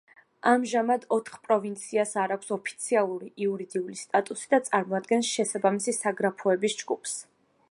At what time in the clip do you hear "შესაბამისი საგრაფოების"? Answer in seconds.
5.37-6.81